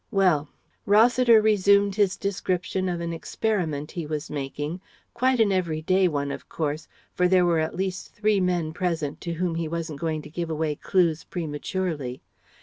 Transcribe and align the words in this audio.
Well: 0.09 0.49
Rossiter 0.87 1.43
resumed 1.43 1.93
his 1.93 2.17
description 2.17 2.89
of 2.89 3.01
an 3.01 3.13
experiment 3.13 3.91
he 3.91 4.07
was 4.07 4.31
making 4.31 4.81
quite 5.13 5.39
an 5.39 5.51
everyday 5.51 6.07
one, 6.07 6.31
of 6.31 6.49
course, 6.49 6.87
for 7.13 7.27
there 7.27 7.45
were 7.45 7.59
at 7.59 7.75
least 7.75 8.11
three 8.15 8.39
men 8.39 8.73
present 8.73 9.21
to 9.21 9.33
whom 9.33 9.53
he 9.53 9.67
wasn't 9.67 9.99
going 9.99 10.23
to 10.23 10.29
give 10.31 10.49
away 10.49 10.73
clues 10.73 11.23
prematurely. 11.25 12.23